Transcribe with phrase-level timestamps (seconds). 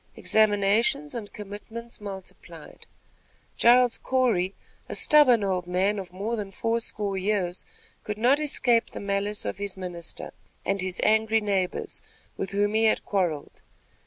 [0.15, 2.87] Examinations and commitments multiplied.
[3.55, 4.55] Giles Corey,
[4.89, 7.65] a stubborn old man of more than four score years,
[8.03, 10.33] could not escape the malice of his minister
[10.65, 12.01] and his angry neighbors,
[12.35, 13.61] with whom he had quarrelled.